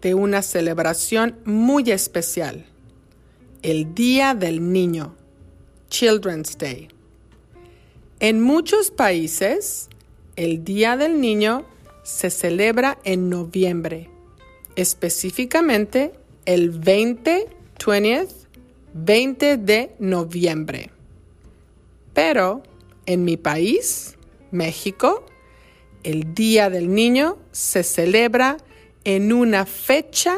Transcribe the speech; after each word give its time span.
de 0.00 0.14
una 0.14 0.42
celebración 0.42 1.38
muy 1.44 1.90
especial, 1.90 2.66
el 3.62 3.94
Día 3.94 4.34
del 4.34 4.72
Niño, 4.72 5.14
Children's 5.88 6.56
Day. 6.58 6.88
En 8.20 8.40
muchos 8.40 8.90
países, 8.90 9.88
el 10.36 10.64
Día 10.64 10.96
del 10.96 11.20
Niño 11.20 11.66
se 12.04 12.30
celebra 12.30 12.98
en 13.04 13.28
noviembre, 13.28 14.10
específicamente 14.76 16.12
el 16.46 16.70
20, 16.70 17.48
20th, 17.78 18.30
20 18.94 19.56
de 19.56 19.92
noviembre. 19.98 20.90
Pero 22.14 22.62
en 23.06 23.24
mi 23.24 23.36
país, 23.36 24.16
México, 24.50 25.24
el 26.02 26.34
Día 26.34 26.70
del 26.70 26.94
Niño 26.94 27.38
se 27.52 27.82
celebra 27.82 28.56
en 29.08 29.32
una 29.32 29.64
fecha, 29.64 30.36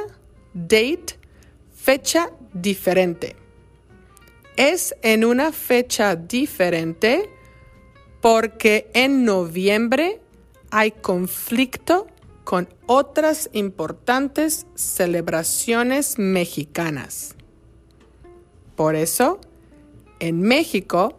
date, 0.54 1.18
fecha 1.74 2.30
diferente. 2.52 3.34
Es 4.56 4.94
en 5.02 5.24
una 5.24 5.50
fecha 5.50 6.14
diferente 6.14 7.28
porque 8.20 8.88
en 8.94 9.24
noviembre 9.24 10.20
hay 10.70 10.92
conflicto 10.92 12.06
con 12.44 12.68
otras 12.86 13.50
importantes 13.54 14.68
celebraciones 14.76 16.16
mexicanas. 16.16 17.34
Por 18.76 18.94
eso, 18.94 19.40
en 20.20 20.42
México, 20.42 21.16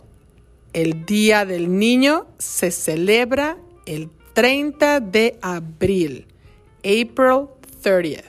el 0.71 1.05
Día 1.05 1.43
del 1.43 1.77
Niño 1.77 2.27
se 2.37 2.71
celebra 2.71 3.57
el 3.85 4.09
30 4.35 5.01
de 5.01 5.37
abril, 5.41 6.30
April 6.83 7.47
30th. 7.83 8.23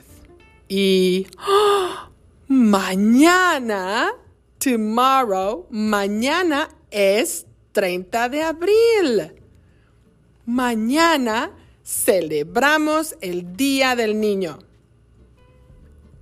Y 0.67 1.27
mañana, 2.47 4.11
tomorrow, 4.57 5.67
mañana 5.69 6.69
es 6.91 7.45
30 7.73 8.29
de 8.29 8.41
abril. 8.43 9.33
Mañana 10.45 11.51
celebramos 11.83 13.15
el 13.21 13.55
Día 13.55 13.95
del 13.95 14.19
Niño. 14.19 14.59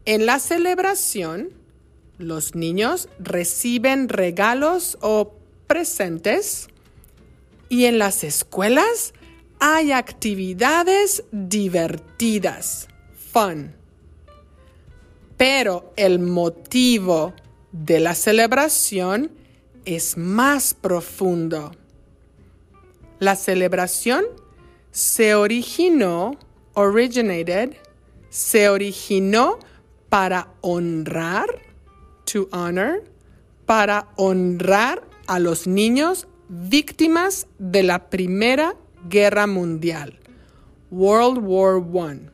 En 0.05 0.25
la 0.25 0.39
celebración, 0.39 1.51
los 2.17 2.55
niños 2.55 3.09
reciben 3.19 4.09
regalos 4.09 4.97
o 5.01 5.33
presentes 5.67 6.67
y 7.69 7.85
en 7.85 7.99
las 7.99 8.23
escuelas 8.23 9.13
hay 9.63 9.91
actividades 9.91 11.23
divertidas, 11.31 12.87
fun. 13.31 13.75
Pero 15.37 15.93
el 15.97 16.17
motivo 16.17 17.35
de 17.71 17.99
la 17.99 18.15
celebración 18.15 19.31
es 19.85 20.17
más 20.17 20.73
profundo. 20.73 21.71
La 23.19 23.35
celebración 23.35 24.25
se 24.89 25.35
originó, 25.35 26.39
originated, 26.73 27.77
se 28.31 28.67
originó 28.67 29.59
para 30.09 30.55
honrar, 30.61 31.47
to 32.25 32.49
honor, 32.51 33.03
para 33.67 34.07
honrar 34.15 35.07
a 35.27 35.37
los 35.37 35.67
niños 35.67 36.27
víctimas 36.49 37.45
de 37.59 37.83
la 37.83 38.09
Primera 38.09 38.75
Guerra 39.09 39.47
Mundial, 39.47 40.19
World 40.89 41.39
War 41.41 41.81
I. 42.13 42.29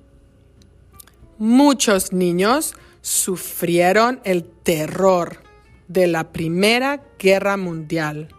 Muchos 1.37 2.11
niños 2.11 2.73
sufrieron 3.01 4.19
el 4.23 4.43
terror 4.43 5.37
de 5.87 6.07
la 6.07 6.31
Primera 6.31 7.03
Guerra 7.19 7.57
Mundial. 7.57 8.29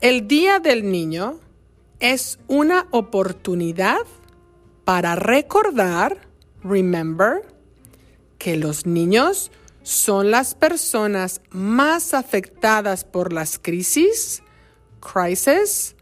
El 0.00 0.28
Día 0.28 0.58
del 0.58 0.90
Niño 0.90 1.40
es 2.00 2.38
una 2.48 2.86
oportunidad 2.90 4.00
para 4.84 5.14
recordar, 5.14 6.18
remember, 6.62 7.42
que 8.38 8.56
los 8.56 8.86
niños 8.86 9.52
son 9.82 10.30
las 10.30 10.54
personas 10.54 11.40
más 11.50 12.14
afectadas 12.14 13.04
por 13.04 13.32
las 13.32 13.58
crisis, 13.58 14.42
crisis, 15.00 15.94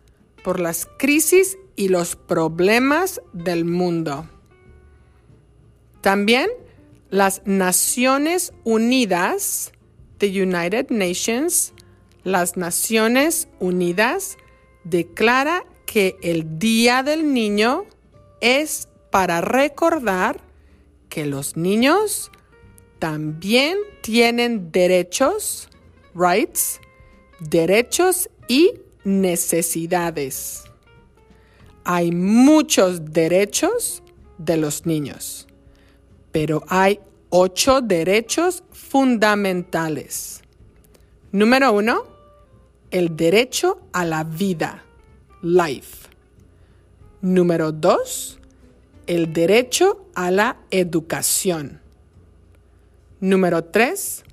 por 0.43 0.61
las 0.61 0.89
crisis 0.99 1.59
y 1.77 1.89
los 1.89 2.17
problemas 2.17 3.21
del 3.33 3.65
mundo. 3.65 4.29
También 6.01 6.51
las 7.11 7.43
Naciones 7.45 8.53
Unidas, 8.65 9.73
the 10.19 10.43
United 10.43 10.91
Nations, 10.91 11.73
las 12.25 12.57
Naciones 12.57 13.49
Unidas 13.59 14.37
declara 14.85 15.65
que 15.87 16.17
el 16.23 16.59
Día 16.59 17.03
del 17.03 17.33
Niño 17.33 17.85
es 18.41 18.89
para 19.11 19.41
recordar 19.41 20.41
que 21.09 21.27
los 21.27 21.57
niños 21.57 22.31
también 22.99 23.79
tienen 24.03 24.71
derechos, 24.71 25.69
rights, 26.15 26.81
derechos 27.41 28.31
y 28.47 28.75
necesidades. 29.05 30.65
Hay 31.85 32.13
muchos 32.13 33.13
derechos 33.13 34.03
de 34.39 34.57
los 34.57 34.87
niños, 34.87 35.47
pero 36.33 36.63
hay 36.69 37.01
ocho 37.31 37.81
derechos 37.81 38.63
fundamentales. 38.73 40.43
Número 41.33 41.73
uno, 41.73 42.05
el 42.91 43.17
derecho 43.17 43.81
a 43.93 44.05
la 44.05 44.25
vida, 44.25 44.85
life. 45.43 46.09
Número 47.23 47.71
dos, 47.71 48.39
el 49.07 49.33
derecho 49.33 50.07
a 50.15 50.31
la 50.31 50.57
educación. 50.71 51.81
Número 53.21 53.65
tres, 53.65 54.25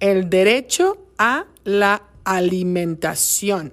el 0.00 0.30
derecho 0.30 0.98
a 1.18 1.46
la 1.64 2.07
alimentación, 2.28 3.72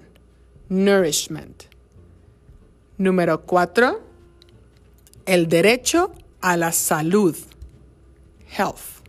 nourishment. 0.69 1.63
Número 2.97 3.45
cuatro, 3.45 4.01
el 5.25 5.49
derecho 5.49 6.13
a 6.39 6.55
la 6.55 6.71
salud, 6.71 7.35
health. 8.57 9.03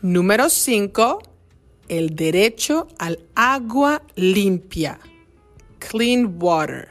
Número 0.00 0.48
cinco, 0.48 1.20
el 1.88 2.16
derecho 2.16 2.88
al 2.98 3.18
agua 3.34 4.00
limpia, 4.14 4.98
clean 5.78 6.38
water. 6.40 6.88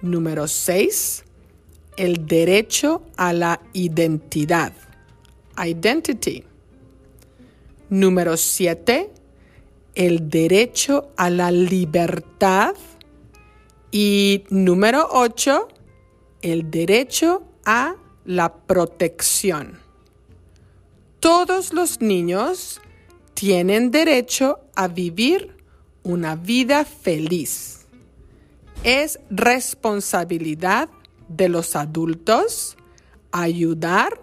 Número 0.00 0.46
seis, 0.46 1.24
el 1.96 2.24
derecho 2.24 3.02
a 3.16 3.32
la 3.32 3.60
identidad, 3.72 4.72
identity. 5.56 6.44
Número 7.90 8.36
siete, 8.36 9.10
el 9.98 10.30
derecho 10.30 11.10
a 11.16 11.28
la 11.28 11.50
libertad. 11.50 12.76
Y 13.90 14.44
número 14.48 15.08
8, 15.10 15.66
el 16.40 16.70
derecho 16.70 17.42
a 17.64 17.96
la 18.24 18.54
protección. 18.54 19.80
Todos 21.18 21.72
los 21.72 22.00
niños 22.00 22.80
tienen 23.34 23.90
derecho 23.90 24.60
a 24.76 24.86
vivir 24.86 25.56
una 26.04 26.36
vida 26.36 26.84
feliz. 26.84 27.86
Es 28.84 29.18
responsabilidad 29.30 30.88
de 31.28 31.48
los 31.48 31.74
adultos 31.74 32.76
ayudar, 33.32 34.20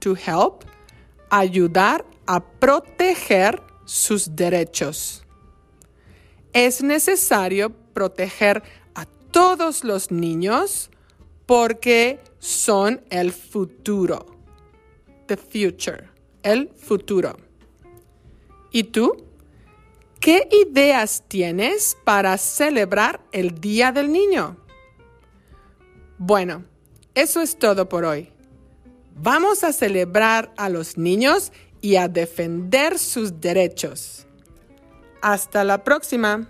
to 0.00 0.16
help, 0.16 0.64
ayudar 1.30 2.04
a 2.26 2.42
proteger 2.42 3.62
sus 3.92 4.34
derechos. 4.34 5.22
Es 6.54 6.82
necesario 6.82 7.70
proteger 7.92 8.62
a 8.94 9.04
todos 9.30 9.84
los 9.84 10.10
niños 10.10 10.88
porque 11.44 12.18
son 12.38 13.02
el 13.10 13.32
futuro. 13.32 14.24
The 15.26 15.36
future. 15.36 16.08
El 16.42 16.70
futuro. 16.70 17.36
¿Y 18.70 18.84
tú? 18.84 19.26
¿Qué 20.20 20.48
ideas 20.50 21.24
tienes 21.28 21.94
para 22.02 22.38
celebrar 22.38 23.20
el 23.30 23.60
Día 23.60 23.92
del 23.92 24.10
Niño? 24.10 24.56
Bueno, 26.16 26.64
eso 27.14 27.42
es 27.42 27.58
todo 27.58 27.90
por 27.90 28.06
hoy. 28.06 28.30
Vamos 29.16 29.62
a 29.64 29.72
celebrar 29.74 30.50
a 30.56 30.70
los 30.70 30.96
niños 30.96 31.52
y 31.82 31.96
a 31.96 32.08
defender 32.08 32.98
sus 32.98 33.40
derechos. 33.40 34.24
Hasta 35.20 35.64
la 35.64 35.84
próxima. 35.84 36.48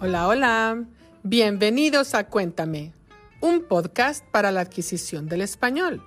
Hola, 0.00 0.28
hola. 0.28 0.84
Bienvenidos 1.22 2.14
a 2.14 2.28
Cuéntame, 2.28 2.92
un 3.40 3.64
podcast 3.64 4.24
para 4.30 4.52
la 4.52 4.60
adquisición 4.60 5.26
del 5.26 5.40
español. 5.40 6.02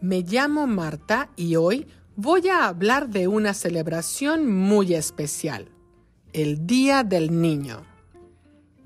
Me 0.00 0.22
llamo 0.22 0.66
Marta 0.66 1.30
y 1.36 1.56
hoy 1.56 1.86
voy 2.16 2.48
a 2.48 2.66
hablar 2.66 3.10
de 3.10 3.28
una 3.28 3.52
celebración 3.52 4.50
muy 4.50 4.94
especial, 4.94 5.68
el 6.32 6.66
Día 6.66 7.04
del 7.04 7.40
Niño. 7.42 7.84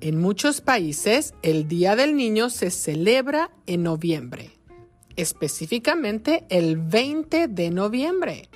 En 0.01 0.21
muchos 0.21 0.61
países, 0.61 1.35
el 1.43 1.69
Día 1.69 1.95
del 1.95 2.17
Niño 2.17 2.51
se 2.51 2.71
celebra 2.71 3.53
en 3.67 3.85
noviembre, 3.85 4.51
específicamente 5.15 6.45
el 6.49 6.77
20 6.77 7.47
de 7.47 7.71
noviembre. 7.71 8.49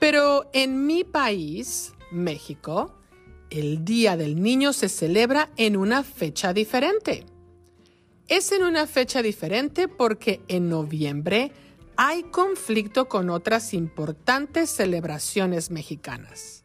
Pero 0.00 0.48
en 0.54 0.86
mi 0.86 1.04
país, 1.04 1.92
México, 2.10 2.94
el 3.50 3.84
Día 3.84 4.16
del 4.16 4.40
Niño 4.40 4.72
se 4.72 4.88
celebra 4.88 5.50
en 5.56 5.76
una 5.76 6.02
fecha 6.02 6.54
diferente. 6.54 7.26
Es 8.26 8.52
en 8.52 8.62
una 8.62 8.86
fecha 8.86 9.20
diferente 9.20 9.86
porque 9.86 10.40
en 10.48 10.70
noviembre 10.70 11.52
hay 11.96 12.24
conflicto 12.24 13.08
con 13.08 13.30
otras 13.30 13.72
importantes 13.72 14.70
celebraciones 14.70 15.70
mexicanas. 15.70 16.62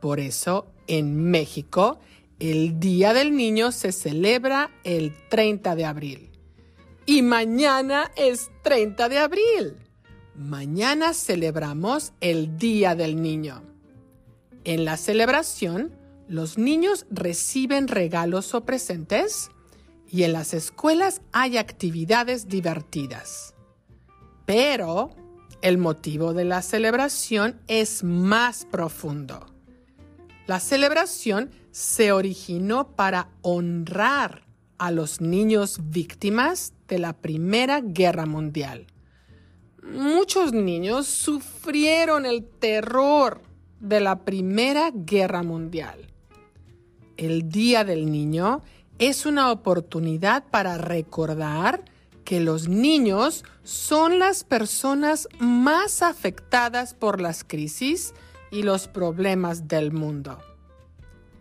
Por 0.00 0.18
eso, 0.18 0.66
en 0.86 1.30
México, 1.30 2.00
el 2.38 2.80
Día 2.80 3.12
del 3.12 3.36
Niño 3.36 3.70
se 3.70 3.92
celebra 3.92 4.70
el 4.82 5.14
30 5.28 5.74
de 5.76 5.84
abril. 5.84 6.30
Y 7.04 7.22
mañana 7.22 8.10
es 8.16 8.50
30 8.62 9.08
de 9.08 9.18
abril. 9.18 9.76
Mañana 10.34 11.12
celebramos 11.12 12.12
el 12.20 12.56
Día 12.56 12.94
del 12.94 13.20
Niño. 13.20 13.62
En 14.64 14.84
la 14.86 14.96
celebración, 14.96 15.92
los 16.28 16.56
niños 16.56 17.06
reciben 17.10 17.88
regalos 17.88 18.54
o 18.54 18.64
presentes 18.64 19.50
y 20.08 20.22
en 20.22 20.32
las 20.32 20.54
escuelas 20.54 21.20
hay 21.32 21.58
actividades 21.58 22.48
divertidas. 22.48 23.54
Pero 24.50 25.10
el 25.62 25.78
motivo 25.78 26.34
de 26.34 26.44
la 26.44 26.60
celebración 26.60 27.60
es 27.68 28.02
más 28.02 28.64
profundo. 28.64 29.46
La 30.48 30.58
celebración 30.58 31.52
se 31.70 32.10
originó 32.10 32.96
para 32.96 33.28
honrar 33.42 34.42
a 34.76 34.90
los 34.90 35.20
niños 35.20 35.78
víctimas 35.84 36.72
de 36.88 36.98
la 36.98 37.12
Primera 37.12 37.80
Guerra 37.80 38.26
Mundial. 38.26 38.88
Muchos 39.84 40.52
niños 40.52 41.06
sufrieron 41.06 42.26
el 42.26 42.44
terror 42.44 43.42
de 43.78 44.00
la 44.00 44.24
Primera 44.24 44.90
Guerra 44.92 45.44
Mundial. 45.44 46.08
El 47.16 47.50
Día 47.50 47.84
del 47.84 48.10
Niño 48.10 48.62
es 48.98 49.26
una 49.26 49.52
oportunidad 49.52 50.42
para 50.50 50.76
recordar 50.76 51.84
que 52.30 52.38
los 52.38 52.68
niños 52.68 53.44
son 53.64 54.20
las 54.20 54.44
personas 54.44 55.26
más 55.40 56.00
afectadas 56.00 56.94
por 56.94 57.20
las 57.20 57.42
crisis 57.42 58.14
y 58.52 58.62
los 58.62 58.86
problemas 58.86 59.66
del 59.66 59.90
mundo. 59.90 60.38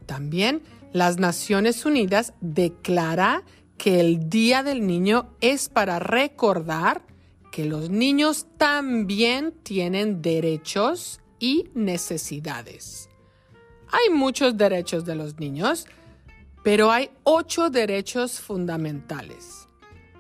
También 0.08 0.64
las 0.92 1.20
Naciones 1.20 1.86
Unidas 1.86 2.34
declara 2.42 3.44
que 3.78 4.00
el 4.00 4.32
Día 4.32 4.64
del 4.64 4.88
Niño 4.88 5.30
es 5.42 5.70
para 5.70 6.00
recordar 6.00 7.04
que 7.52 7.66
los 7.66 7.92
niños 7.92 8.48
también 8.58 9.52
tienen 9.62 10.24
derechos 10.24 11.22
y 11.38 11.70
necesidades. 11.76 13.10
Hay 13.92 14.12
muchos 14.12 14.58
derechos 14.58 15.06
de 15.06 15.14
los 15.14 15.38
niños, 15.38 15.86
pero 16.64 16.90
hay 16.90 17.12
ocho 17.26 17.70
derechos 17.70 18.40
fundamentales. 18.40 19.69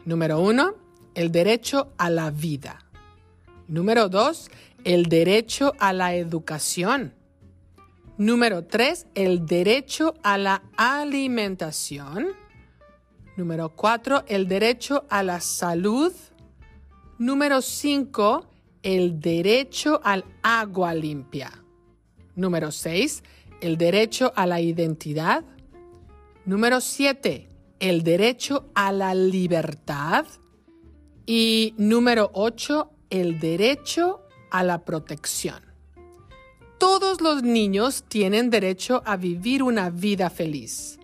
Número 0.06 0.40
uno, 0.40 0.76
el 1.16 1.32
derecho 1.32 1.94
a 1.98 2.10
la 2.10 2.32
vida. 2.32 2.80
Número 3.68 4.10
dos, 4.10 4.50
el 4.84 5.06
derecho 5.06 5.74
a 5.80 5.94
la 5.94 6.16
educación. 6.16 7.14
Número 8.18 8.66
tres, 8.66 9.08
el 9.16 9.46
derecho 9.46 10.16
a 10.24 10.38
la 10.38 10.64
alimentación. 10.76 12.30
Número 13.38 13.70
cuatro, 13.70 14.24
el 14.28 14.48
derecho 14.48 15.06
a 15.10 15.24
la 15.24 15.40
salud. 15.40 16.12
Número 17.18 17.62
cinco, 17.62 18.48
el 18.84 19.20
derecho 19.20 20.00
al 20.04 20.26
agua 20.42 20.94
limpia. 20.94 21.52
Número 22.36 22.72
6, 22.72 23.24
el 23.62 23.78
derecho 23.78 24.32
a 24.36 24.46
la 24.46 24.62
identidad. 24.62 25.44
Número 26.46 26.80
7, 26.80 27.50
el 27.80 28.04
derecho 28.04 28.70
a 28.76 28.92
la 28.92 29.14
libertad. 29.14 30.26
Y 31.26 31.74
número 31.78 32.32
8, 32.34 32.90
el 33.10 33.40
derecho 33.40 34.22
a 34.52 34.64
la 34.64 34.84
protección. 34.84 35.64
Todos 36.78 37.22
los 37.22 37.44
niños 37.44 38.04
tienen 38.08 38.50
derecho 38.50 39.02
a 39.06 39.18
vivir 39.18 39.64
una 39.64 39.90
vida 39.90 40.30
feliz. 40.30 41.00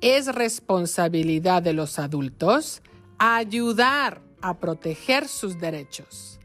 Es 0.00 0.26
responsabilidad 0.34 1.62
de 1.62 1.72
los 1.72 1.98
adultos 1.98 2.82
ayudar 3.18 4.22
a 4.40 4.58
proteger 4.58 5.26
sus 5.26 5.58
derechos 5.58 6.38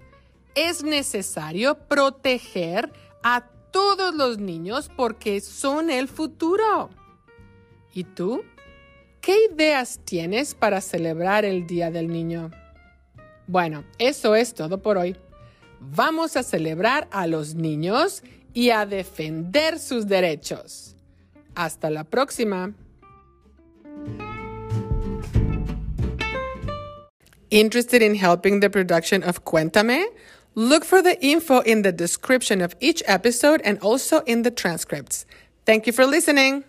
es 0.56 0.84
necesario 0.84 1.76
proteger 1.88 2.92
a 3.24 3.46
todos 3.72 4.14
los 4.14 4.38
niños 4.38 4.90
porque 4.96 5.42
son 5.42 5.90
el 5.90 6.08
futuro. 6.08 6.90
¿Y 7.94 8.04
tú? 8.04 8.44
¿Qué 9.24 9.46
ideas 9.50 10.02
tienes 10.04 10.54
para 10.54 10.82
celebrar 10.82 11.46
el 11.46 11.66
Día 11.66 11.90
del 11.90 12.10
Niño? 12.10 12.52
Bueno, 13.48 13.86
eso 13.98 14.36
es 14.36 14.54
todo 14.54 14.82
por 14.82 14.98
hoy. 14.98 15.16
Vamos 15.80 16.36
a 16.36 16.44
celebrar 16.44 17.08
a 17.10 17.26
los 17.26 17.56
niños 17.56 18.22
y 18.54 18.72
a 18.72 18.86
defender 18.86 19.80
sus 19.80 20.08
derechos. 20.08 20.98
Hasta 21.56 21.90
la 21.90 22.04
próxima. 22.04 22.74
Interested 27.50 28.02
in 28.02 28.16
helping 28.16 28.60
the 28.60 28.70
production 28.70 29.24
of 29.24 29.46
Cuéntame? 29.46 30.04
Look 30.56 30.84
for 30.84 31.02
the 31.02 31.18
info 31.26 31.62
in 31.62 31.84
the 31.84 31.94
description 31.94 32.62
of 32.62 32.76
each 32.82 33.02
episode 33.08 33.62
and 33.64 33.80
also 33.80 34.20
in 34.26 34.42
the 34.42 34.52
transcripts. 34.52 35.26
Thank 35.66 35.88
you 35.88 35.94
for 35.94 36.06
listening. 36.06 36.66